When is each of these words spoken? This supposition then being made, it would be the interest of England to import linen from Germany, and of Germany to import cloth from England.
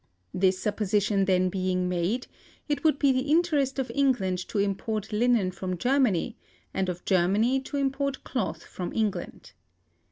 This 0.33 0.57
supposition 0.57 1.25
then 1.25 1.49
being 1.49 1.87
made, 1.87 2.25
it 2.67 2.83
would 2.83 2.97
be 2.97 3.11
the 3.11 3.29
interest 3.29 3.77
of 3.77 3.91
England 3.93 4.39
to 4.47 4.57
import 4.57 5.13
linen 5.13 5.51
from 5.51 5.77
Germany, 5.77 6.39
and 6.73 6.89
of 6.89 7.05
Germany 7.05 7.59
to 7.61 7.77
import 7.77 8.23
cloth 8.23 8.63
from 8.65 8.91
England. 8.93 9.51